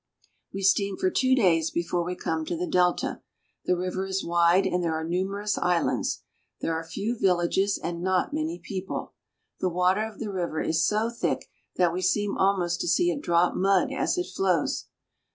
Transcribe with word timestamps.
We 0.51 0.63
steam 0.63 0.97
for 0.97 1.11
two 1.11 1.35
days 1.35 1.69
before 1.69 2.03
we 2.03 2.15
come 2.15 2.43
to 2.45 2.57
the 2.57 2.65
delta. 2.65 3.21
The 3.65 3.77
river 3.77 4.07
is 4.07 4.25
wide, 4.25 4.65
and 4.65 4.83
there 4.83 4.95
are 4.95 5.03
numerous 5.03 5.59
islands. 5.59 6.23
There 6.59 6.73
are 6.73 6.83
few 6.83 7.15
villages 7.19 7.77
and 7.77 8.01
not 8.01 8.33
many 8.33 8.57
people. 8.57 9.13
The 9.59 9.69
water 9.69 10.03
of 10.11 10.17
the 10.17 10.31
river 10.31 10.59
is 10.59 10.83
so 10.83 11.11
thick 11.11 11.51
that 11.75 11.93
we 11.93 12.01
seem 12.01 12.35
almost 12.35 12.81
to 12.81 12.87
see 12.87 13.11
it 13.11 13.21
drop 13.21 13.53
mud 13.53 13.91
as 13.95 14.17
it 14.17 14.25
flows. 14.35 14.87